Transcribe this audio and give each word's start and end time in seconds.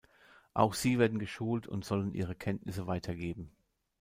Auch 0.55 0.73
sie 0.73 0.97
werden 0.97 1.19
geschult 1.19 1.67
und 1.67 1.85
sollen 1.85 2.15
ihre 2.15 2.33
Kenntnisse 2.33 2.87
weitergeben. 2.87 3.51